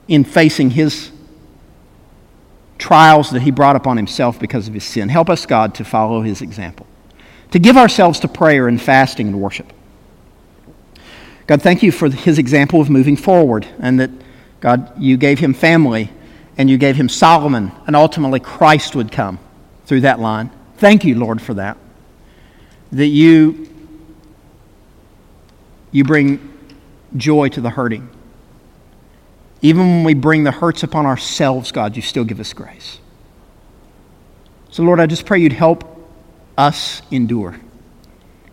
[0.07, 1.11] in facing his
[2.77, 5.07] trials that he brought upon himself because of his sin.
[5.07, 6.85] Help us, God, to follow his example,
[7.51, 9.71] to give ourselves to prayer and fasting and worship.
[11.47, 14.11] God, thank you for his example of moving forward and that,
[14.59, 16.11] God, you gave him family
[16.57, 19.39] and you gave him Solomon, and ultimately Christ would come
[19.85, 20.51] through that line.
[20.77, 21.77] Thank you, Lord, for that.
[22.91, 23.69] That you,
[25.91, 26.53] you bring
[27.15, 28.09] joy to the hurting.
[29.61, 32.99] Even when we bring the hurts upon ourselves, God, you still give us grace.
[34.69, 35.83] So, Lord, I just pray you'd help
[36.57, 37.59] us endure.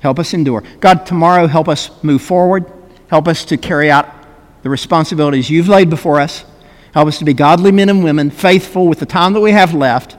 [0.00, 0.62] Help us endure.
[0.80, 2.70] God, tomorrow, help us move forward.
[3.08, 4.14] Help us to carry out
[4.62, 6.44] the responsibilities you've laid before us.
[6.92, 9.74] Help us to be godly men and women, faithful with the time that we have
[9.74, 10.16] left,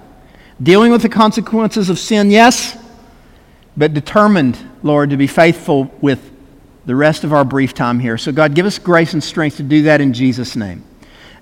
[0.61, 2.77] dealing with the consequences of sin, yes,
[3.75, 6.31] but determined, Lord, to be faithful with
[6.85, 8.17] the rest of our brief time here.
[8.17, 10.83] So, God, give us grace and strength to do that in Jesus' name.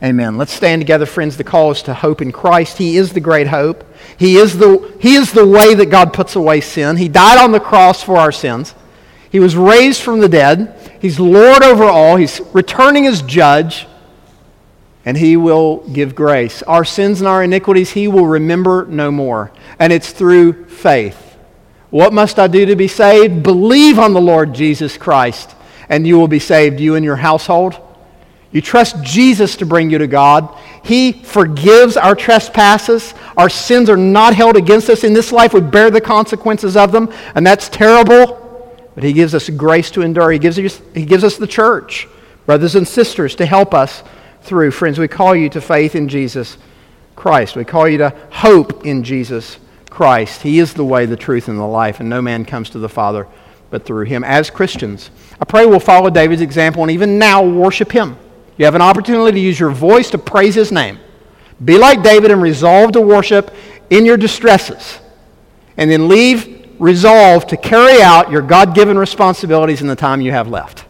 [0.03, 0.37] Amen.
[0.37, 1.37] Let's stand together, friends.
[1.37, 2.77] The call is to hope in Christ.
[2.77, 3.83] He is the great hope.
[4.17, 6.97] He is the, he is the way that God puts away sin.
[6.97, 8.75] He died on the cross for our sins.
[9.31, 10.86] He was raised from the dead.
[10.99, 12.15] He's Lord over all.
[12.15, 13.87] He's returning as judge.
[15.05, 16.61] And He will give grace.
[16.63, 19.51] Our sins and our iniquities, He will remember no more.
[19.79, 21.37] And it's through faith.
[21.89, 23.43] What must I do to be saved?
[23.43, 25.55] Believe on the Lord Jesus Christ,
[25.87, 27.79] and you will be saved, you and your household.
[28.51, 30.57] You trust Jesus to bring you to God.
[30.83, 33.13] He forgives our trespasses.
[33.37, 35.53] Our sins are not held against us in this life.
[35.53, 38.46] We bear the consequences of them, and that's terrible.
[38.97, 40.31] But He gives us grace to endure.
[40.31, 42.07] He gives us, he gives us the church,
[42.47, 44.01] brothers and sisters, to help us
[44.41, 44.71] through.
[44.71, 46.57] Friends, we call you to faith in Jesus
[47.15, 47.55] Christ.
[47.55, 49.59] We call you to hope in Jesus
[49.91, 50.41] Christ.
[50.41, 52.89] He is the way, the truth, and the life, and no man comes to the
[52.89, 53.27] Father
[53.69, 54.23] but through him.
[54.23, 58.17] As Christians, I pray we'll follow David's example and even now worship him.
[58.57, 60.99] You have an opportunity to use your voice to praise his name.
[61.63, 63.53] Be like David and resolve to worship
[63.89, 64.99] in your distresses.
[65.75, 70.31] And then leave resolved to carry out your God given responsibilities in the time you
[70.31, 70.86] have left.